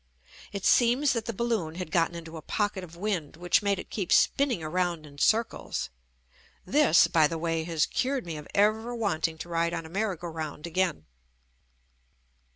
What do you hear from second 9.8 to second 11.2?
a merry go round again.